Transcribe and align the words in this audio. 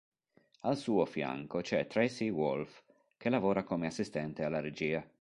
Al 0.61 0.77
suo 0.77 1.05
fianco 1.05 1.61
c'è 1.61 1.85
Tracey 1.85 2.29
Wolfe, 2.31 2.81
che 3.17 3.29
lavora 3.29 3.63
come 3.63 3.85
assistente 3.85 4.43
alla 4.43 4.59
regia. 4.59 5.07